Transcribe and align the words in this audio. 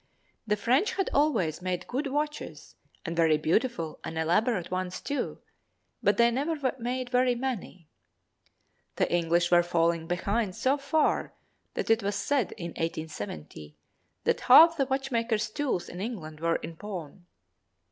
The 0.47 0.55
French 0.57 0.93
had 0.95 1.11
always 1.13 1.61
made 1.61 1.85
good 1.85 2.07
watches 2.07 2.73
and 3.05 3.15
very 3.15 3.37
beautiful 3.37 3.99
and 4.03 4.17
elaborate 4.17 4.71
ones 4.71 4.99
too, 4.99 5.37
but 6.01 6.17
they 6.17 6.31
never 6.31 6.73
made 6.79 7.11
very 7.11 7.35
many. 7.35 7.87
The 8.95 9.13
English 9.13 9.51
were 9.51 9.61
falling 9.61 10.07
behind 10.07 10.55
so 10.55 10.75
far 10.79 11.35
that 11.75 11.91
it 11.91 12.01
was 12.01 12.15
said, 12.15 12.53
in 12.53 12.69
1870, 12.69 13.75
that 14.23 14.39
half 14.41 14.75
the 14.75 14.87
watchmakers' 14.87 15.51
tools 15.51 15.87
in 15.87 16.01
England 16.01 16.39
were 16.39 16.55
in 16.55 16.77
pawn. 16.77 17.27